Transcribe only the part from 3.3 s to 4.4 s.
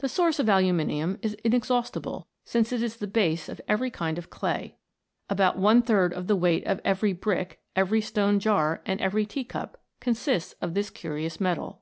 of every kind of